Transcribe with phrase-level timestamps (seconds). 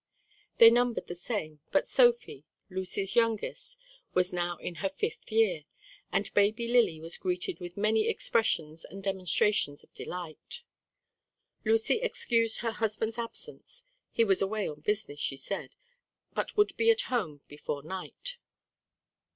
[0.57, 3.77] They numbered the same, but Sophie, Lucy's youngest,
[4.15, 5.65] was now in her fifth year,
[6.11, 10.63] and Baby Lily was greeted with many expressions and demonstrations of delight.
[11.63, 15.75] Lucy excused her husband's absence: he was away on business, she said,
[16.33, 18.37] but would be at home before night.